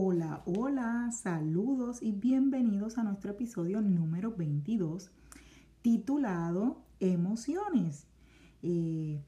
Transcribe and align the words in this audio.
Hola, 0.00 0.42
hola, 0.46 1.10
saludos 1.10 2.04
y 2.04 2.12
bienvenidos 2.12 2.98
a 2.98 3.02
nuestro 3.02 3.32
episodio 3.32 3.80
número 3.80 4.32
22 4.32 5.10
titulado 5.82 6.84
Emociones. 7.00 8.06
Eh, 8.62 9.20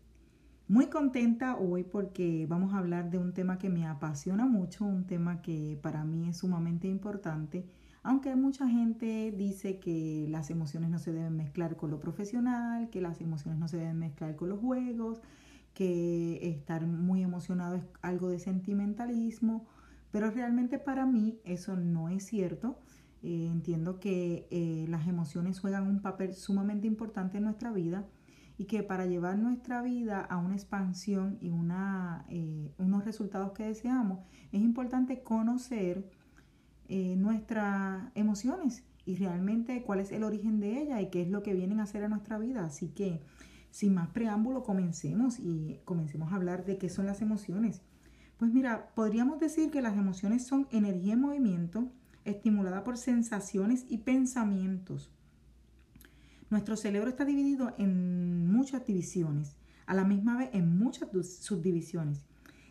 muy 0.69 0.87
contenta 0.87 1.56
hoy 1.56 1.83
porque 1.83 2.47
vamos 2.49 2.72
a 2.72 2.78
hablar 2.78 3.11
de 3.11 3.19
un 3.19 3.34
tema 3.34 3.59
que 3.59 3.69
me 3.69 3.84
apasiona 3.84 4.47
mucho, 4.47 4.84
un 4.84 5.09
tema 5.09 5.43
que 5.43 5.77
para 5.83 6.05
mí 6.05 6.28
es 6.28 6.37
sumamente 6.37 6.87
importante, 6.87 7.67
aunque 8.05 8.37
mucha 8.37 8.69
gente 8.69 9.34
dice 9.37 9.81
que 9.81 10.28
las 10.31 10.50
emociones 10.50 10.89
no 10.89 11.00
se 11.00 11.12
deben 11.12 11.37
mezclar 11.37 11.77
con 11.77 11.91
lo 11.91 11.99
profesional, 11.99 12.91
que 12.91 13.00
las 13.00 13.21
emociones 13.21 13.59
no 13.59 13.67
se 13.67 13.78
deben 13.78 13.99
mezclar 13.99 14.37
con 14.37 14.50
los 14.50 14.61
juegos, 14.61 15.21
que 15.75 16.39
estar 16.49 16.87
muy 16.87 17.25
emocionado 17.25 17.75
es 17.75 17.83
algo 18.03 18.28
de 18.28 18.39
sentimentalismo, 18.39 19.67
pero 20.10 20.31
realmente 20.31 20.78
para 20.78 21.06
mí 21.06 21.41
eso 21.44 21.76
no 21.76 22.09
es 22.09 22.25
cierto. 22.26 22.78
Eh, 23.22 23.48
entiendo 23.50 24.00
que 24.00 24.48
eh, 24.50 24.87
las 24.88 25.06
emociones 25.06 25.60
juegan 25.60 25.87
un 25.87 26.00
papel 26.00 26.34
sumamente 26.34 26.87
importante 26.87 27.37
en 27.37 27.44
nuestra 27.44 27.71
vida 27.71 28.06
y 28.56 28.65
que 28.65 28.82
para 28.82 29.06
llevar 29.06 29.38
nuestra 29.38 29.82
vida 29.82 30.20
a 30.20 30.38
una 30.38 30.54
expansión 30.54 31.37
y 31.41 31.50
una, 31.50 32.25
eh, 32.28 32.72
unos 32.78 33.04
resultados 33.04 33.53
que 33.53 33.65
deseamos, 33.65 34.20
es 34.53 34.60
importante 34.62 35.22
conocer 35.22 36.09
nuestras 37.16 38.10
emociones 38.16 38.82
y 39.06 39.15
realmente 39.15 39.84
cuál 39.84 40.00
es 40.00 40.10
el 40.10 40.25
origen 40.25 40.59
de 40.59 40.82
ellas 40.82 41.00
y 41.00 41.06
qué 41.06 41.22
es 41.22 41.28
lo 41.28 41.44
que 41.44 41.54
vienen 41.54 41.78
a 41.78 41.84
hacer 41.84 42.03
a 42.03 42.09
nuestra 42.09 42.37
vida. 42.37 42.65
Así 42.65 42.88
que, 42.88 43.20
sin 43.70 43.94
más 43.94 44.09
preámbulo, 44.09 44.65
comencemos 44.65 45.38
y 45.38 45.78
comencemos 45.84 46.32
a 46.32 46.34
hablar 46.34 46.65
de 46.65 46.78
qué 46.78 46.88
son 46.88 47.06
las 47.06 47.22
emociones. 47.22 47.82
Pues 48.41 48.53
mira, 48.53 48.91
podríamos 48.97 49.39
decir 49.39 49.71
que 49.71 49.83
las 49.83 49.97
emociones 49.97 50.45
son 50.45 50.67
energía 50.73 51.12
en 51.12 51.21
movimiento 51.21 51.93
estimulada 52.25 52.83
por 52.83 52.99
sensaciones 52.99 53.87
y 53.89 53.99
pensamientos 53.99 55.12
nuestro 56.50 56.77
cerebro 56.77 57.09
está 57.09 57.25
dividido 57.25 57.73
en 57.79 58.50
muchas 58.50 58.84
divisiones, 58.84 59.56
a 59.87 59.95
la 59.95 60.05
misma 60.05 60.37
vez 60.37 60.50
en 60.53 60.77
muchas 60.77 61.09
subdivisiones. 61.41 62.27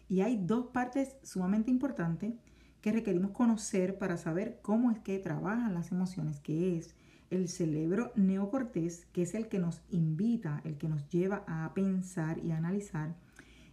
Y 0.10 0.20
hay 0.20 0.36
dos 0.36 0.68
partes 0.74 1.16
sumamente 1.24 1.72
importantes 1.72 2.34
que 2.82 2.92
requerimos 2.92 3.32
conocer 3.32 3.98
para 3.98 4.18
saber 4.18 4.60
cómo 4.62 4.92
es 4.92 5.00
que 5.00 5.18
trabajan 5.20 5.74
las 5.74 5.94
emociones, 5.94 6.42
que 6.42 6.78
es 6.78 6.94
el 7.30 7.48
cerebro 7.48 8.12
neocortés, 8.16 9.06
que 9.14 9.22
es 9.22 9.34
el 9.34 9.48
que 9.48 9.60
nos 9.60 9.82
invita, 9.90 10.62
el 10.66 10.78
que 10.78 10.90
nos 10.90 11.08
lleva 11.08 11.46
a 11.48 11.74
pensar 11.74 12.44
y 12.44 12.52
analizar, 12.52 13.16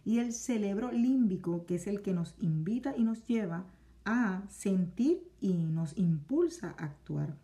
y 0.07 0.19
el 0.19 0.31
cerebro 0.31 0.89
límbico, 0.93 1.65
que 1.65 1.75
es 1.75 1.85
el 1.85 2.01
que 2.01 2.13
nos 2.13 2.33
invita 2.39 2.95
y 2.95 3.03
nos 3.03 3.27
lleva 3.27 3.65
a 4.05 4.41
sentir 4.47 5.21
y 5.41 5.51
nos 5.51 5.97
impulsa 5.97 6.75
a 6.77 6.85
actuar. 6.85 7.35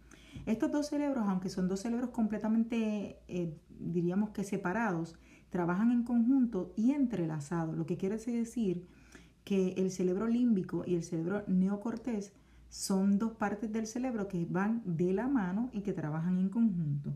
Estos 0.46 0.72
dos 0.72 0.88
cerebros, 0.88 1.26
aunque 1.28 1.50
son 1.50 1.68
dos 1.68 1.82
cerebros 1.82 2.12
completamente, 2.12 3.20
eh, 3.28 3.54
diríamos 3.82 4.30
que 4.30 4.46
separados, 4.46 5.18
trabajan 5.50 5.92
en 5.92 6.04
conjunto 6.04 6.72
y 6.78 6.92
entrelazados, 6.92 7.76
lo 7.76 7.86
que 7.86 7.98
quiere 7.98 8.18
decir 8.18 8.88
que 9.44 9.74
el 9.76 9.92
cerebro 9.92 10.30
límbico 10.30 10.86
y 10.88 10.96
el 10.96 11.04
cerebro 11.04 11.44
neocortés 11.48 12.32
son 12.70 13.20
dos 13.20 13.34
partes 13.34 13.74
del 13.74 13.88
cerebro 13.88 14.30
que 14.30 14.48
van 14.50 14.82
de 14.86 15.12
la 15.12 15.28
mano 15.28 15.70
y 15.74 15.82
que 15.82 15.92
trabajan 15.92 16.38
en 16.38 16.48
conjunto. 16.48 17.12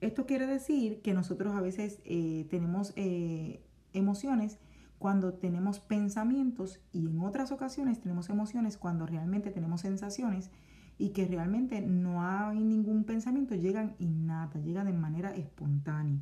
Esto 0.00 0.26
quiere 0.26 0.46
decir 0.46 1.02
que 1.02 1.12
nosotros 1.12 1.56
a 1.56 1.60
veces 1.60 1.98
eh, 2.04 2.46
tenemos 2.50 2.92
eh, 2.94 3.64
emociones 3.92 4.60
cuando 4.98 5.34
tenemos 5.34 5.80
pensamientos 5.80 6.80
y 6.92 7.06
en 7.06 7.20
otras 7.20 7.52
ocasiones 7.52 8.00
tenemos 8.00 8.30
emociones 8.30 8.76
cuando 8.76 9.06
realmente 9.06 9.50
tenemos 9.50 9.82
sensaciones 9.82 10.50
y 10.98 11.10
que 11.10 11.26
realmente 11.26 11.80
no 11.82 12.22
hay 12.22 12.62
ningún 12.64 13.04
pensamiento, 13.04 13.54
llegan 13.54 13.94
innata, 13.98 14.58
llegan 14.58 14.86
de 14.86 14.94
manera 14.94 15.34
espontánea. 15.34 16.20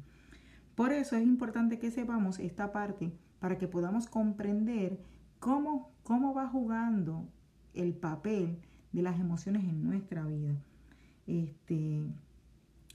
Por 0.74 0.92
eso 0.92 1.16
es 1.16 1.22
importante 1.22 1.78
que 1.78 1.92
sepamos 1.92 2.40
esta 2.40 2.72
parte 2.72 3.12
para 3.38 3.58
que 3.58 3.68
podamos 3.68 4.08
comprender 4.08 5.00
cómo, 5.38 5.92
cómo 6.02 6.34
va 6.34 6.48
jugando 6.48 7.28
el 7.74 7.94
papel 7.94 8.58
de 8.92 9.02
las 9.02 9.20
emociones 9.20 9.64
en 9.64 9.84
nuestra 9.84 10.24
vida. 10.24 10.56
Este, 11.26 12.02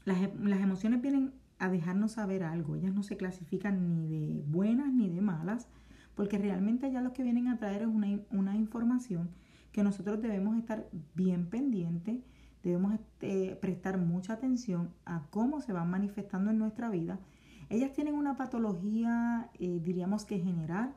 las, 0.03 0.19
las 0.39 0.59
emociones 0.59 1.01
vienen 1.01 1.33
a 1.59 1.69
dejarnos 1.69 2.13
saber 2.13 2.43
algo, 2.43 2.75
ellas 2.75 2.93
no 2.93 3.03
se 3.03 3.17
clasifican 3.17 3.95
ni 3.95 4.07
de 4.07 4.43
buenas 4.47 4.93
ni 4.93 5.09
de 5.09 5.21
malas, 5.21 5.67
porque 6.15 6.37
realmente 6.37 6.91
ya 6.91 7.01
lo 7.01 7.13
que 7.13 7.23
vienen 7.23 7.47
a 7.47 7.57
traer 7.57 7.83
es 7.83 7.87
una, 7.87 8.07
una 8.31 8.55
información 8.55 9.29
que 9.71 9.83
nosotros 9.83 10.21
debemos 10.21 10.57
estar 10.57 10.89
bien 11.15 11.47
pendientes, 11.47 12.21
debemos 12.63 12.93
este, 12.93 13.55
prestar 13.55 13.97
mucha 13.97 14.33
atención 14.33 14.93
a 15.05 15.27
cómo 15.29 15.61
se 15.61 15.73
van 15.73 15.89
manifestando 15.89 16.51
en 16.51 16.57
nuestra 16.57 16.89
vida. 16.89 17.19
Ellas 17.69 17.93
tienen 17.93 18.15
una 18.15 18.35
patología, 18.35 19.49
eh, 19.59 19.79
diríamos 19.83 20.25
que 20.25 20.39
general, 20.39 20.95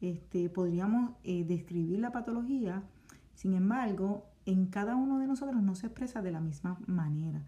este, 0.00 0.48
podríamos 0.48 1.12
eh, 1.24 1.44
describir 1.44 1.98
la 1.98 2.12
patología, 2.12 2.82
sin 3.34 3.54
embargo, 3.54 4.26
en 4.46 4.66
cada 4.66 4.96
uno 4.96 5.18
de 5.18 5.26
nosotros 5.26 5.62
no 5.62 5.74
se 5.74 5.86
expresa 5.86 6.22
de 6.22 6.32
la 6.32 6.40
misma 6.40 6.78
manera. 6.86 7.44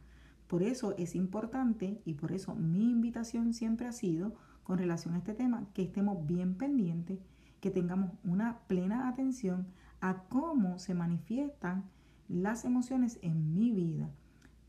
Por 0.47 0.63
eso 0.63 0.95
es 0.99 1.15
importante 1.15 2.01
y 2.05 2.15
por 2.15 2.33
eso 2.33 2.55
mi 2.55 2.91
invitación 2.91 3.55
siempre 3.55 3.87
ha 3.87 3.93
sido 3.93 4.35
con 4.63 4.79
relación 4.79 5.15
a 5.15 5.19
este 5.19 5.35
tema 5.35 5.67
que 5.75 5.83
estemos 5.83 6.27
bien 6.27 6.57
pendientes, 6.57 7.21
que 7.61 7.71
tengamos 7.71 8.13
una 8.25 8.61
plena 8.67 9.09
atención 9.09 9.67
a 10.01 10.25
cómo 10.29 10.79
se 10.79 10.95
manifiestan 10.95 11.85
las 12.29 12.65
emociones 12.65 13.19
en 13.23 13.55
mi 13.55 13.71
vida. 13.71 14.11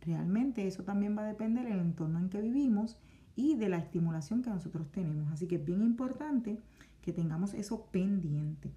Realmente 0.01 0.67
eso 0.67 0.83
también 0.83 1.17
va 1.17 1.23
a 1.23 1.27
depender 1.27 1.65
del 1.65 1.79
entorno 1.79 2.19
en 2.19 2.29
que 2.29 2.41
vivimos 2.41 2.97
y 3.35 3.55
de 3.55 3.69
la 3.69 3.77
estimulación 3.77 4.43
que 4.43 4.49
nosotros 4.49 4.91
tenemos. 4.91 5.31
Así 5.31 5.47
que 5.47 5.55
es 5.55 5.65
bien 5.65 5.81
importante 5.81 6.59
que 7.01 7.11
tengamos 7.11 7.53
eso 7.53 7.87
pendiente. 7.91 8.71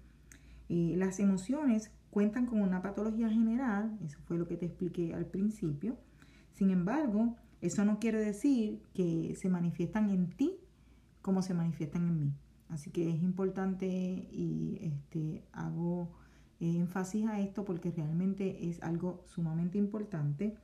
Eh, 0.69 0.95
las 0.97 1.19
emociones 1.19 1.91
cuentan 2.09 2.45
con 2.45 2.61
una 2.61 2.81
patología 2.81 3.29
general, 3.29 3.97
eso 4.03 4.19
fue 4.25 4.37
lo 4.37 4.47
que 4.47 4.57
te 4.57 4.65
expliqué 4.65 5.13
al 5.13 5.25
principio. 5.25 5.97
Sin 6.53 6.71
embargo, 6.71 7.35
eso 7.61 7.85
no 7.85 7.99
quiere 7.99 8.19
decir 8.19 8.81
que 8.93 9.35
se 9.35 9.49
manifiestan 9.49 10.09
en 10.09 10.29
ti 10.29 10.59
como 11.21 11.41
se 11.41 11.53
manifiestan 11.53 12.07
en 12.07 12.19
mí. 12.19 12.33
Así 12.69 12.91
que 12.91 13.09
es 13.09 13.21
importante 13.21 13.87
y 13.87 14.77
este, 14.81 15.43
hago 15.51 16.11
énfasis 16.59 17.25
a 17.27 17.39
esto 17.39 17.65
porque 17.65 17.91
realmente 17.91 18.69
es 18.69 18.81
algo 18.83 19.23
sumamente 19.27 19.77
importante 19.77 20.55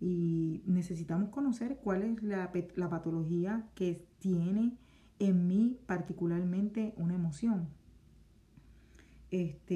y 0.00 0.62
necesitamos 0.66 1.30
conocer 1.30 1.78
cuál 1.82 2.02
es 2.02 2.22
la, 2.22 2.52
la 2.76 2.88
patología 2.88 3.68
que 3.74 4.06
tiene 4.18 4.76
en 5.18 5.46
mí 5.48 5.78
particularmente 5.86 6.94
una 6.96 7.14
emoción. 7.14 7.68
Este, 9.30 9.74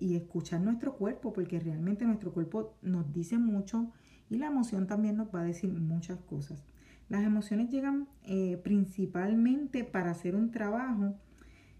y 0.00 0.16
escuchar 0.16 0.60
nuestro 0.62 0.96
cuerpo, 0.96 1.32
porque 1.32 1.60
realmente 1.60 2.06
nuestro 2.06 2.32
cuerpo 2.32 2.78
nos 2.80 3.12
dice 3.12 3.36
mucho 3.36 3.92
y 4.34 4.38
la 4.38 4.48
emoción 4.48 4.88
también 4.88 5.16
nos 5.16 5.32
va 5.32 5.40
a 5.40 5.44
decir 5.44 5.72
muchas 5.72 6.18
cosas. 6.18 6.64
Las 7.08 7.22
emociones 7.24 7.70
llegan 7.70 8.08
eh, 8.24 8.60
principalmente 8.64 9.84
para 9.84 10.10
hacer 10.10 10.34
un 10.34 10.50
trabajo 10.50 11.14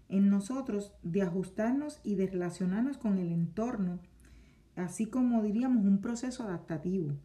en 0.07 0.29
nosotros 0.29 0.93
de 1.03 1.21
ajustarnos 1.21 1.99
y 2.03 2.15
de 2.15 2.27
relacionarnos 2.27 2.97
con 2.97 3.17
el 3.17 3.31
entorno, 3.31 3.99
así 4.77 5.07
como 5.07 5.41
diríamos 5.41 5.83
un 5.83 5.99
proceso 5.99 6.43
adaptativo. 6.43 7.15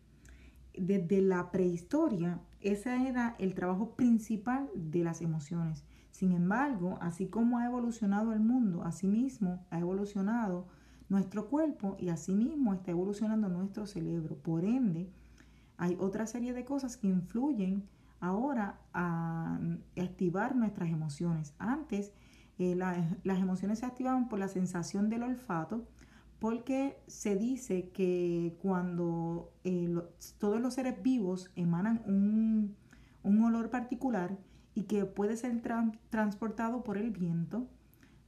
Desde 0.76 1.20
la 1.20 1.52
prehistoria, 1.52 2.40
ese 2.60 3.08
era 3.08 3.36
el 3.38 3.54
trabajo 3.54 3.94
principal 3.94 4.68
de 4.74 5.04
las 5.04 5.20
emociones. 5.20 5.84
Sin 6.10 6.32
embargo, 6.32 6.98
así 7.00 7.28
como 7.28 7.58
ha 7.58 7.66
evolucionado 7.66 8.32
el 8.32 8.40
mundo, 8.40 8.82
mismo 9.04 9.64
ha 9.70 9.78
evolucionado 9.78 10.66
nuestro 11.10 11.48
cuerpo 11.48 11.96
y 11.98 12.08
asimismo 12.08 12.72
está 12.72 12.92
evolucionando 12.92 13.50
nuestro 13.50 13.86
cerebro. 13.86 14.36
Por 14.36 14.64
ende, 14.64 15.10
hay 15.76 15.96
otra 16.00 16.26
serie 16.26 16.54
de 16.54 16.64
cosas 16.64 16.96
que 16.96 17.08
influyen 17.08 17.86
ahora 18.20 18.80
a 18.94 19.60
activar 20.00 20.56
nuestras 20.56 20.88
emociones. 20.88 21.54
Antes, 21.58 22.12
eh, 22.58 22.74
las 22.76 23.38
emociones 23.38 23.80
se 23.80 23.86
activaban 23.86 24.28
por 24.28 24.38
la 24.38 24.48
sensación 24.48 25.10
del 25.10 25.24
olfato, 25.24 25.86
porque 26.38 27.02
se 27.06 27.36
dice 27.36 27.90
que 27.90 28.56
cuando 28.62 29.52
eh, 29.64 29.94
todos 30.38 30.58
los 30.58 30.72
seres 30.72 31.02
vivos 31.02 31.50
emanan 31.54 32.02
un, 32.06 32.76
un 33.22 33.44
olor 33.44 33.68
particular, 33.68 34.38
y 34.74 34.84
que 34.84 35.04
puede 35.04 35.36
ser 35.36 35.60
transportado 36.10 36.82
por 36.82 36.96
el 36.96 37.10
viento. 37.10 37.68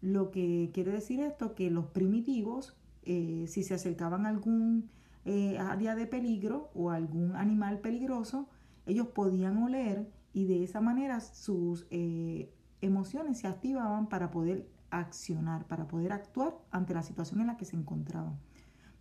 Lo 0.03 0.31
que 0.33 0.71
quiere 0.75 0.91
decir 0.91 1.21
esto, 1.21 1.55
que 1.55 1.71
los 1.71 1.87
primitivos, 1.87 2.77
eh, 3.05 3.47
si 3.49 3.63
se 3.63 3.75
acercaban 3.75 4.27
a 4.27 4.31
algún 4.31 4.91
eh, 5.25 5.59
área 5.59 5.95
de 5.95 6.07
peligro 6.07 6.71
o 6.75 6.91
algún 6.91 7.37
animal 7.37 7.79
peligroso, 7.79 8.49
ellos 8.85 9.07
podían 9.07 9.63
oler 9.63 10.11
y 10.33 10.47
de 10.47 10.65
esa 10.65 10.81
manera 10.81 11.21
sus 11.21 11.87
eh, 11.91 12.53
emociones 12.81 13.39
se 13.39 13.47
activaban 13.47 14.09
para 14.09 14.33
poder 14.33 14.69
accionar, 14.91 15.67
para 15.69 15.87
poder 15.87 16.13
actuar 16.13 16.59
ante 16.73 16.95
la 16.95 17.05
situación 17.05 17.41
en 17.41 17.47
la 17.47 17.57
que 17.57 17.65
se 17.65 17.77
encontraban. 17.77 18.37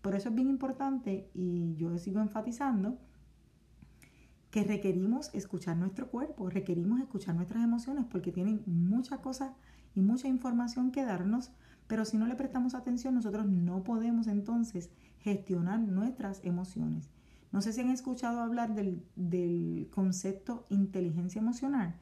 Por 0.04 0.16
eso 0.16 0.30
es 0.30 0.36
bien 0.36 0.50
importante 0.50 1.30
y 1.34 1.76
yo 1.76 1.98
sigo 1.98 2.22
enfatizando 2.22 3.00
que 4.52 4.66
requerimos 4.66 5.32
escuchar 5.34 5.78
nuestro 5.78 6.10
cuerpo, 6.10 6.50
requerimos 6.50 7.00
escuchar 7.00 7.36
nuestras 7.36 7.64
emociones 7.64 8.06
porque 8.06 8.34
tienen 8.34 8.62
muchas 8.66 9.20
cosas 9.20 9.54
y 9.96 10.02
mucha 10.02 10.28
información 10.28 10.92
que 10.92 11.06
darnos, 11.06 11.52
pero 11.88 12.04
si 12.04 12.18
no 12.18 12.28
le 12.28 12.36
prestamos 12.36 12.76
atención 12.76 13.16
nosotros 13.16 13.48
no 13.48 13.84
podemos 13.84 14.28
entonces 14.28 14.90
gestionar 15.20 15.80
nuestras 15.80 16.44
emociones. 16.44 17.10
No 17.54 17.62
sé 17.62 17.74
si 17.74 17.82
han 17.82 17.90
escuchado 17.90 18.42
hablar 18.42 18.76
del, 18.76 19.90
concepto 19.92 20.66
inteligencia 20.70 21.40
emocional. 21.40 21.96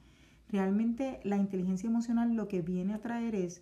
Realmente 0.48 1.19
la 1.24 1.38
inteligencia 1.38 1.88
emocional 1.88 2.36
lo 2.36 2.48
que 2.48 2.63
viene 2.63 2.94
a 2.96 3.01
traer 3.01 3.36
es 3.36 3.62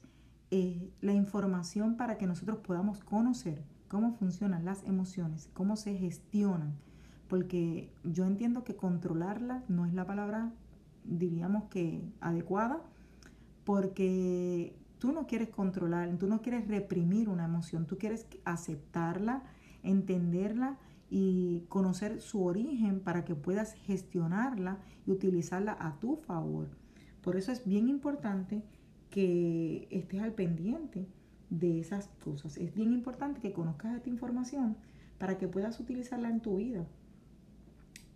eh, 0.51 0.93
la 1.01 1.11
información 1.11 1.97
para 1.97 2.17
que 2.17 2.27
nosotros 2.27 2.59
podamos 2.59 3.03
conocer 3.03 3.63
cómo 3.89 4.13
funcionan 4.13 4.63
las 4.63 4.83
emociones, 4.83 5.49
cómo 5.53 5.75
se 5.75 5.95
gestionan 5.95 6.75
porque 7.27 7.91
yo 8.03 8.25
entiendo 8.25 8.63
que 8.63 8.75
controlarla 8.75 9.63
no 9.67 9.85
es 9.85 9.93
la 9.93 10.05
palabra, 10.05 10.53
diríamos 11.03 11.65
que 11.65 12.01
adecuada, 12.21 12.81
porque 13.63 14.75
tú 14.99 15.11
no 15.11 15.27
quieres 15.27 15.49
controlar, 15.49 16.15
tú 16.17 16.27
no 16.27 16.41
quieres 16.41 16.67
reprimir 16.67 17.29
una 17.29 17.45
emoción, 17.45 17.85
tú 17.85 17.97
quieres 17.97 18.25
aceptarla, 18.45 19.43
entenderla 19.83 20.77
y 21.09 21.65
conocer 21.69 22.21
su 22.21 22.43
origen 22.43 22.99
para 22.99 23.23
que 23.23 23.35
puedas 23.35 23.73
gestionarla 23.73 24.79
y 25.05 25.11
utilizarla 25.11 25.75
a 25.79 25.99
tu 25.99 26.17
favor. 26.17 26.69
Por 27.21 27.35
eso 27.35 27.51
es 27.51 27.65
bien 27.65 27.89
importante 27.89 28.63
que 29.09 29.87
estés 29.91 30.21
al 30.21 30.33
pendiente 30.33 31.07
de 31.49 31.79
esas 31.79 32.09
cosas. 32.23 32.57
Es 32.57 32.73
bien 32.73 32.91
importante 32.91 33.39
que 33.39 33.53
conozcas 33.53 33.95
esta 33.95 34.09
información 34.09 34.77
para 35.17 35.37
que 35.37 35.47
puedas 35.47 35.79
utilizarla 35.79 36.29
en 36.29 36.41
tu 36.41 36.57
vida 36.57 36.85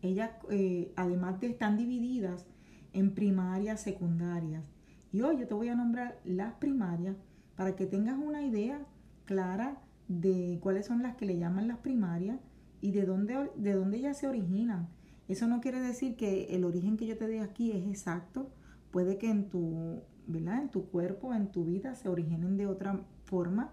ellas, 0.01 0.31
eh, 0.50 0.92
además 0.95 1.39
de 1.39 1.48
están 1.48 1.77
divididas 1.77 2.45
en 2.94 3.13
primarias, 3.13 3.81
secundarias. 3.81 4.63
Y 5.12 5.21
hoy 5.21 5.38
yo 5.39 5.48
te 5.48 5.53
voy 5.53 5.69
a 5.69 5.75
nombrar 5.75 6.19
las 6.24 6.53
primarias 6.53 7.15
para 7.56 7.75
que 7.75 7.86
tengas 7.86 8.18
una 8.18 8.44
idea 8.44 8.86
clara 9.25 9.81
de 10.07 10.59
cuáles 10.62 10.86
son 10.86 11.03
las 11.03 11.15
que 11.15 11.25
le 11.25 11.38
llaman 11.38 11.68
las 11.68 11.77
primarias 11.77 12.39
y 12.81 12.92
de 12.92 13.06
dónde, 13.06 13.51
de 13.56 13.74
dónde 13.74 13.98
ellas 13.98 14.18
se 14.18 14.27
originan. 14.27 14.89
Eso 15.27 15.48
no 15.48 15.62
quiere 15.62 15.80
decir 15.80 16.15
que 16.15 16.56
el 16.56 16.65
origen 16.65 16.97
que 16.97 17.07
yo 17.07 17.18
te 17.18 17.27
dé 17.27 17.39
aquí 17.39 17.71
es 17.71 17.88
exacto. 17.88 18.50
Puede 18.92 19.18
que 19.18 19.30
en 19.30 19.50
tu, 19.50 20.01
¿verdad? 20.27 20.62
En 20.62 20.69
tu 20.69 20.87
cuerpo, 20.90 21.33
en 21.33 21.52
tu 21.52 21.66
vida 21.66 21.95
se 21.95 22.09
originen 22.09 22.57
de 22.57 22.68
otra 22.68 22.99
forma 23.23 23.71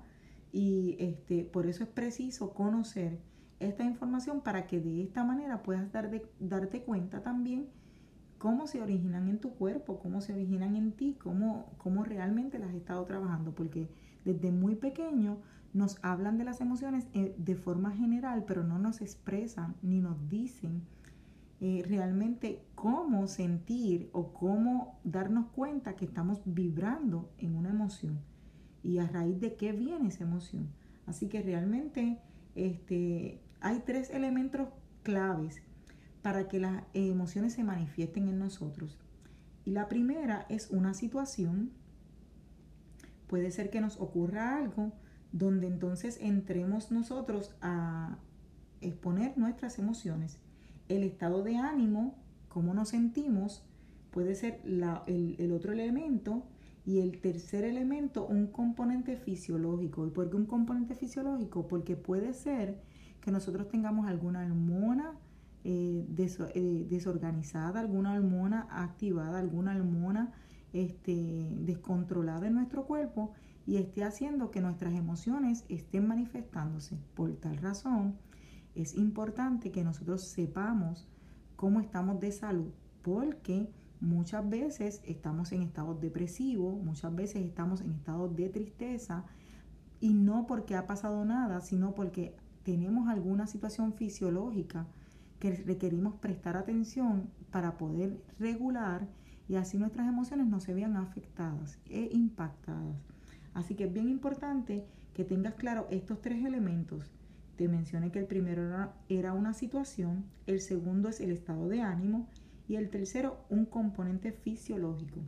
y 0.53 0.97
este, 1.01 1.45
por 1.45 1.67
eso 1.67 1.83
es 1.83 1.89
preciso 1.89 2.55
conocer 2.55 3.19
esta 3.61 3.85
información 3.85 4.41
para 4.41 4.67
que 4.67 4.81
de 4.81 5.03
esta 5.03 5.25
manera 5.25 5.63
puedas 5.63 5.91
dar 5.93 6.11
darte 6.39 6.83
cuenta 6.83 7.23
también 7.23 7.69
cómo 8.39 8.67
se 8.67 8.81
originan 8.81 9.29
en 9.29 9.39
tu 9.39 9.51
cuerpo, 9.55 9.99
cómo 9.99 10.21
se 10.21 10.33
originan 10.33 10.77
en 10.77 10.93
ti, 10.93 11.17
cómo, 11.21 11.73
cómo 11.77 12.05
realmente 12.05 12.59
las 12.59 12.71
has 12.71 12.77
estado 12.77 13.05
trabajando, 13.05 13.53
porque 13.55 13.89
desde 14.25 14.53
muy 14.53 14.77
pequeño 14.77 15.39
nos 15.75 15.99
hablan 16.03 16.39
de 16.39 16.45
las 16.45 16.61
emociones 16.61 17.09
eh, 17.13 17.35
de 17.37 17.57
forma 17.57 17.91
general, 17.93 18.45
pero 18.47 18.63
no 18.63 18.79
nos 18.79 19.01
expresan 19.01 19.75
ni 19.83 20.01
nos 20.01 20.29
dicen 20.29 20.83
eh, 21.61 21.83
realmente 21.87 22.65
cómo 22.77 23.27
sentir 23.27 24.09
o 24.13 24.33
cómo 24.33 25.01
darnos 25.03 25.49
cuenta 25.49 25.97
que 25.97 26.05
estamos 26.05 26.41
vibrando 26.45 27.31
en 27.39 27.57
una 27.57 27.71
emoción 27.71 28.21
y 28.85 28.99
a 28.99 29.09
raíz 29.09 29.41
de 29.41 29.57
qué 29.57 29.73
viene 29.73 30.09
esa 30.09 30.25
emoción. 30.25 30.69
Así 31.07 31.29
que 31.29 31.43
realmente 31.43 32.21
este, 32.55 33.41
hay 33.61 33.81
tres 33.81 34.11
elementos 34.11 34.69
claves 35.03 35.63
para 36.23 36.49
que 36.49 36.61
las 36.61 36.83
emociones 36.95 37.55
se 37.55 37.65
manifiesten 37.65 38.29
en 38.29 38.39
nosotros. 38.39 38.99
Y 39.65 39.71
la 39.73 39.89
primera 39.89 40.47
es 40.49 40.71
una 40.71 40.95
situación. 40.95 41.71
Puede 43.27 43.51
ser 43.51 43.71
que 43.71 43.81
nos 43.81 44.01
ocurra 44.01 44.57
algo 44.57 44.93
donde 45.33 45.67
entonces 45.67 46.19
entremos 46.21 46.91
nosotros 46.91 47.55
a 47.61 48.19
exponer 48.81 49.37
nuestras 49.37 49.79
emociones. 49.79 50.39
El 50.89 51.03
estado 51.03 51.43
de 51.43 51.57
ánimo, 51.57 52.17
cómo 52.49 52.73
nos 52.73 52.91
sentimos, 52.91 53.65
puede 54.11 54.35
ser 54.35 54.61
el, 54.65 55.37
el, 55.39 55.53
otro 55.53 55.73
elemento. 55.73 56.47
Y 56.87 57.01
el 57.01 57.21
tercer 57.21 57.65
elemento, 57.65 58.27
un 58.27 58.47
componente 58.47 59.17
fisiológico. 59.17 60.07
¿Y 60.07 60.11
por 60.11 60.31
qué 60.31 60.37
un 60.37 60.47
componente 60.47 60.95
fisiológico? 60.95 61.69
Porque 61.69 61.97
puede 61.97 62.33
ser 62.33 62.81
que 63.21 63.31
nosotros 63.31 63.69
tengamos 63.69 64.07
alguna 64.07 64.45
hormona 64.45 65.13
eh, 65.65 66.07
eh, 66.55 66.87
desorganizada, 66.89 67.81
alguna 67.81 68.15
hormona 68.15 68.67
activada, 68.71 69.39
alguna 69.39 69.77
hormona 69.77 70.33
este, 70.73 71.49
descontrolada 71.61 72.47
en 72.47 72.55
nuestro 72.55 72.87
cuerpo 72.87 73.33
y 73.67 73.77
esté 73.77 74.05
haciendo 74.05 74.51
que 74.51 74.61
nuestras 74.61 74.95
emociones 74.95 75.65
estén 75.69 76.07
manifestándose. 76.07 76.99
Por 77.15 77.35
tal 77.37 77.59
razón, 77.59 78.17
es 78.75 78.95
importante 78.95 79.71
que 79.71 79.85
nosotros 79.85 80.23
sepamos 80.23 81.07
cómo 81.57 81.81
estamos 81.81 82.21
de 82.21 82.33
salud, 82.33 82.73
porque 83.03 83.69
muchas 84.01 84.49
veces 84.49 85.03
estamos 85.05 85.53
en 85.53 85.63
estados 85.63 86.01
depresivos, 86.01 86.83
muchas 86.83 87.15
veces 87.15 87.45
estamos 87.45 87.81
en 87.81 87.93
estados 87.93 88.35
de 88.37 88.49
tristeza, 88.49 89.25
y 90.01 90.15
no 90.15 90.47
porque 90.47 90.77
ha 90.77 90.87
pasado 90.87 91.25
nada, 91.25 91.61
sino 91.61 91.95
porque 91.95 92.37
tenemos 92.65 93.09
alguna 93.09 93.47
situación 93.47 93.95
fisiológica 93.95 94.87
que 95.39 95.53
requerimos 95.53 96.15
prestar 96.17 96.57
atención 96.57 97.31
para 97.51 97.79
poder 97.79 98.21
regular 98.39 99.09
y 99.49 99.57
así 99.57 99.79
nuestras 99.79 100.09
emociones 100.09 100.47
no 100.47 100.61
se 100.61 100.75
vean 100.75 100.97
afectadas 100.97 101.79
e 101.89 102.11
impactadas. 102.13 102.97
Así 103.55 103.75
que 103.75 103.85
es 103.85 103.93
bien 103.93 104.09
importante 104.09 104.85
que 105.15 105.25
tengas 105.25 105.55
claro 105.55 105.87
estos 105.91 106.21
tres 106.21 106.45
elementos. 106.45 107.11
Te 107.57 107.67
mencioné 107.67 108.13
que 108.13 108.21
el 108.21 108.27
primero 108.27 108.93
era 109.09 109.33
una 109.33 109.53
situación, 109.53 110.27
el 110.47 110.61
segundo 110.61 111.09
es 111.09 111.21
el 111.21 111.33
estado 111.33 111.69
de 111.69 111.81
ánimo 111.81 112.29
y 112.69 112.77
el 112.77 112.91
tercero 112.91 113.45
un 113.49 113.65
componente 113.65 114.33
fisiológico. 114.33 115.21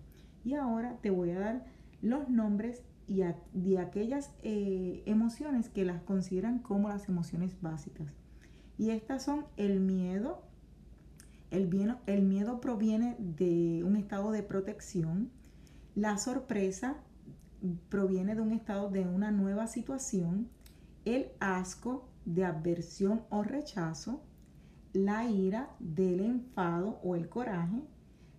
Y 0.44 0.54
ahora 0.54 0.98
te 1.00 1.10
voy 1.10 1.30
a 1.30 1.40
dar 1.40 1.64
los 2.02 2.28
nombres 2.28 2.82
y 3.10 3.24
de 3.54 3.80
aquellas 3.80 4.30
eh, 4.44 5.02
emociones 5.04 5.68
que 5.68 5.84
las 5.84 6.00
consideran 6.02 6.60
como 6.60 6.88
las 6.88 7.08
emociones 7.08 7.60
básicas. 7.60 8.06
Y 8.78 8.90
estas 8.90 9.24
son 9.24 9.46
el 9.56 9.80
miedo. 9.80 10.44
El, 11.50 11.66
miedo 11.66 12.60
proviene 12.60 13.16
de 13.18 13.82
un 13.82 13.96
estado 13.96 14.30
de 14.30 14.44
protección. 14.44 15.32
La 15.96 16.18
sorpresa 16.18 16.98
proviene 17.88 18.36
de 18.36 18.42
un 18.42 18.52
estado 18.52 18.90
de 18.90 19.00
una 19.08 19.32
nueva 19.32 19.66
situación. 19.66 20.48
El 21.04 21.32
asco 21.40 22.08
de 22.24 22.44
aversión 22.44 23.22
o 23.28 23.42
rechazo. 23.42 24.22
La 24.92 25.28
ira 25.28 25.74
del 25.80 26.20
enfado 26.20 27.00
o 27.02 27.16
el 27.16 27.28
coraje. 27.28 27.82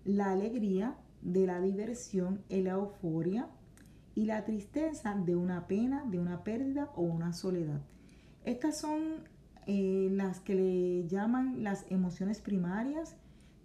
La 0.05 0.31
alegría 0.31 0.95
de 1.21 1.45
la 1.45 1.59
diversión 1.59 2.45
la 2.47 2.71
euforia 2.71 3.49
y 4.21 4.25
la 4.25 4.45
tristeza 4.45 5.15
de 5.15 5.35
una 5.35 5.65
pena, 5.65 6.03
de 6.05 6.19
una 6.19 6.43
pérdida 6.43 6.91
o 6.95 7.01
una 7.01 7.33
soledad. 7.33 7.81
Estas 8.45 8.79
son 8.79 9.23
eh, 9.65 10.09
las 10.11 10.39
que 10.39 10.53
le 10.53 11.07
llaman 11.07 11.63
las 11.63 11.87
emociones 11.89 12.39
primarias. 12.39 13.15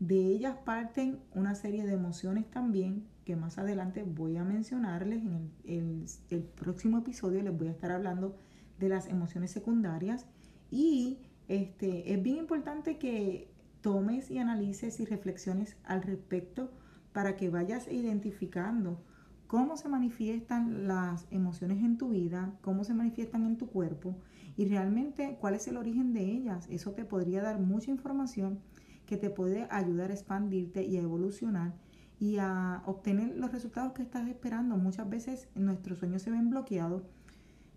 De 0.01 0.17
ellas 0.17 0.57
parten 0.65 1.19
una 1.35 1.55
serie 1.55 1.85
de 1.85 1.93
emociones 1.93 2.51
también 2.51 3.07
que 3.27 3.37
más 3.37 3.59
adelante 3.59 4.03
voy 4.03 4.39
a 4.39 4.45
mencionarles 4.45 5.23
en 5.23 5.51
el, 5.67 6.07
el 6.31 6.43
próximo 6.43 6.99
episodio. 6.99 7.43
Les 7.43 7.55
voy 7.55 7.69
a 7.69 7.73
estar 7.73 7.93
hablando 7.93 8.39
de 8.79 8.89
las 8.89 9.09
emociones 9.09 9.51
secundarias 9.51 10.25
y 10.71 11.19
este, 11.49 12.15
es 12.15 12.23
bien 12.23 12.39
importante 12.39 12.97
que 12.97 13.51
tomes 13.83 14.31
y 14.31 14.39
analices 14.39 15.01
y 15.01 15.05
reflexiones 15.05 15.77
al 15.85 16.01
respecto 16.01 16.71
para 17.13 17.37
que 17.37 17.51
vayas 17.51 17.93
identificando 17.93 19.03
cómo 19.47 19.77
se 19.77 19.89
manifiestan 19.89 20.89
las 20.89 21.27
emociones 21.31 21.83
en 21.83 21.99
tu 21.99 22.11
vida, 22.11 22.53
cómo 22.63 22.85
se 22.85 22.95
manifiestan 22.95 23.45
en 23.45 23.57
tu 23.57 23.69
cuerpo 23.69 24.17
y 24.57 24.67
realmente 24.67 25.37
cuál 25.41 25.55
es 25.55 25.69
el 25.69 25.77
origen 25.77 26.13
de 26.13 26.25
ellas. 26.25 26.67
Eso 26.71 26.93
te 26.93 27.05
podría 27.05 27.43
dar 27.43 27.61
mucha 27.61 27.91
información 27.91 28.61
que 29.07 29.17
te 29.17 29.31
puede 29.31 29.69
ayudar 29.71 30.11
a 30.11 30.15
expandirte 30.15 30.85
y 30.85 30.97
a 30.97 31.03
evolucionar 31.03 31.75
y 32.19 32.39
a 32.39 32.83
obtener 32.87 33.37
los 33.37 33.53
resultados 33.53 33.93
que 33.93 34.03
estás 34.03 34.29
esperando. 34.29 34.77
Muchas 34.77 35.09
veces 35.09 35.49
nuestros 35.55 35.99
sueños 35.99 36.23
se 36.23 36.31
ven 36.31 36.51
bloqueados 36.51 37.03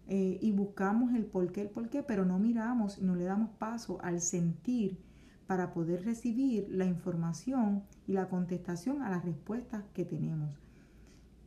eh, 0.07 0.39
y 0.41 0.51
buscamos 0.51 1.13
el 1.13 1.25
por 1.25 1.51
qué, 1.51 1.61
el 1.61 1.69
por 1.69 1.89
qué, 1.89 2.01
pero 2.01 2.25
no 2.25 2.39
miramos 2.39 2.97
y 2.97 3.03
no 3.03 3.15
le 3.15 3.25
damos 3.25 3.51
paso 3.51 3.99
al 4.01 4.21
sentir 4.21 4.97
para 5.45 5.71
poder 5.71 6.03
recibir 6.05 6.67
la 6.69 6.85
información 6.85 7.83
y 8.07 8.13
la 8.13 8.27
contestación 8.27 9.01
a 9.01 9.09
las 9.09 9.25
respuestas 9.25 9.83
que 9.93 10.05
tenemos. 10.05 10.68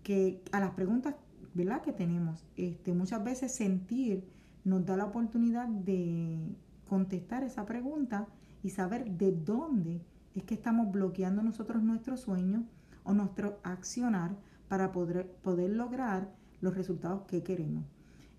Que 0.02 0.42
a 0.52 0.60
las 0.60 0.72
preguntas 0.72 1.14
¿verdad? 1.54 1.82
que 1.82 1.92
tenemos. 1.92 2.44
Este, 2.56 2.92
muchas 2.92 3.22
veces 3.22 3.54
sentir 3.54 4.24
nos 4.64 4.84
da 4.86 4.96
la 4.96 5.06
oportunidad 5.06 5.68
de 5.68 6.56
contestar 6.88 7.42
esa 7.42 7.66
pregunta 7.66 8.28
y 8.62 8.70
saber 8.70 9.10
de 9.10 9.32
dónde 9.32 10.02
es 10.34 10.44
que 10.44 10.54
estamos 10.54 10.90
bloqueando 10.90 11.42
nosotros 11.42 11.82
nuestro 11.82 12.16
sueño 12.16 12.64
o 13.04 13.12
nuestro 13.12 13.60
accionar 13.64 14.36
para 14.68 14.92
poder, 14.92 15.30
poder 15.42 15.70
lograr 15.70 16.32
los 16.60 16.74
resultados 16.74 17.22
que 17.22 17.42
queremos. 17.42 17.84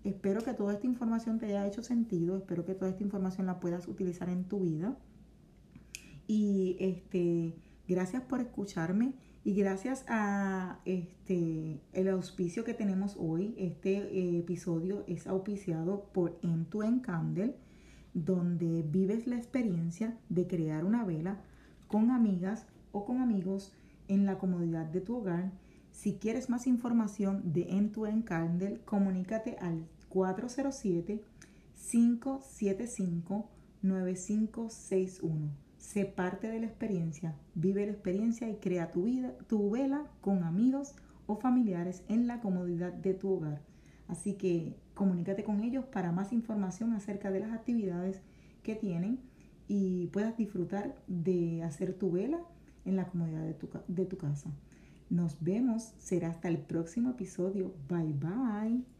Espero 0.02 0.42
que 0.42 0.54
toda 0.54 0.74
esta 0.74 0.86
información 0.86 1.38
te 1.38 1.46
haya 1.46 1.66
hecho 1.66 1.82
sentido, 1.82 2.36
espero 2.36 2.64
que 2.64 2.74
toda 2.74 2.90
esta 2.90 3.02
información 3.02 3.46
la 3.46 3.60
puedas 3.60 3.86
utilizar 3.88 4.28
en 4.28 4.44
tu 4.44 4.60
vida. 4.60 4.96
Y 6.26 6.76
este, 6.80 7.54
gracias 7.86 8.22
por 8.22 8.40
escucharme 8.40 9.14
y 9.44 9.52
gracias 9.52 10.06
a 10.08 10.78
este 10.86 11.78
el 11.92 12.08
auspicio 12.08 12.64
que 12.64 12.72
tenemos 12.72 13.16
hoy. 13.18 13.54
Este 13.58 13.98
eh, 13.98 14.38
episodio 14.38 15.04
es 15.06 15.26
auspiciado 15.26 16.04
por 16.14 16.38
Entu 16.42 16.82
en 16.82 17.00
Candle, 17.00 17.54
donde 18.14 18.82
vives 18.82 19.26
la 19.26 19.36
experiencia 19.36 20.16
de 20.30 20.46
crear 20.46 20.84
una 20.84 21.04
vela 21.04 21.42
con 21.88 22.10
amigas 22.10 22.66
o 22.92 23.04
con 23.04 23.20
amigos 23.20 23.74
en 24.08 24.24
la 24.24 24.38
comodidad 24.38 24.86
de 24.86 25.02
tu 25.02 25.18
hogar. 25.18 25.52
Si 25.92 26.14
quieres 26.14 26.48
más 26.48 26.66
información 26.66 27.52
de 27.52 27.68
Entu 27.76 28.06
en 28.06 28.22
Candle, 28.22 28.80
comunícate 28.86 29.58
al 29.60 29.86
407 30.08 31.22
575 31.90 33.50
9561 33.82 35.63
Sé 35.84 36.06
parte 36.06 36.48
de 36.48 36.60
la 36.60 36.66
experiencia, 36.66 37.36
vive 37.54 37.84
la 37.84 37.92
experiencia 37.92 38.48
y 38.48 38.56
crea 38.56 38.90
tu 38.90 39.04
vida, 39.04 39.36
tu 39.48 39.68
vela 39.68 40.06
con 40.22 40.42
amigos 40.42 40.96
o 41.26 41.36
familiares 41.36 42.04
en 42.08 42.26
la 42.26 42.40
comodidad 42.40 42.90
de 42.90 43.12
tu 43.12 43.30
hogar. 43.30 43.60
Así 44.08 44.32
que 44.32 44.78
comunícate 44.94 45.44
con 45.44 45.62
ellos 45.62 45.84
para 45.84 46.10
más 46.10 46.32
información 46.32 46.94
acerca 46.94 47.30
de 47.30 47.40
las 47.40 47.52
actividades 47.52 48.22
que 48.62 48.74
tienen 48.74 49.20
y 49.68 50.06
puedas 50.06 50.38
disfrutar 50.38 50.96
de 51.06 51.62
hacer 51.62 51.92
tu 51.92 52.10
vela 52.10 52.40
en 52.86 52.96
la 52.96 53.06
comodidad 53.06 53.42
de 53.42 53.52
tu, 53.52 53.68
de 53.86 54.06
tu 54.06 54.16
casa. 54.16 54.50
Nos 55.10 55.44
vemos, 55.44 55.92
será 55.98 56.30
hasta 56.30 56.48
el 56.48 56.58
próximo 56.60 57.10
episodio. 57.10 57.74
Bye 57.90 58.14
bye. 58.14 58.93